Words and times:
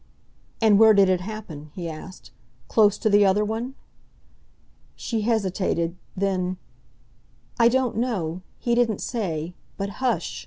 "And 0.59 0.79
where 0.79 0.95
did 0.95 1.09
it 1.09 1.21
happen?" 1.21 1.69
he 1.75 1.87
asked. 1.87 2.31
"Close 2.67 2.97
to 2.97 3.07
the 3.07 3.23
other 3.23 3.45
one?" 3.45 3.75
She 4.95 5.21
hesitated, 5.21 5.95
then: 6.17 6.57
"I 7.59 7.67
don't 7.67 7.97
know. 7.97 8.41
He 8.57 8.73
didn't 8.73 9.01
say. 9.01 9.53
But 9.77 9.89
hush!" 10.01 10.39